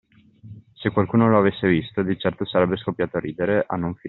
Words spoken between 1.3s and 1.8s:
avesse